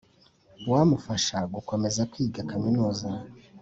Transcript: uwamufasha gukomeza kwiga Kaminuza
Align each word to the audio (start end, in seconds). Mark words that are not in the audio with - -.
uwamufasha 0.67 1.37
gukomeza 1.53 2.01
kwiga 2.11 2.47
Kaminuza 2.51 3.07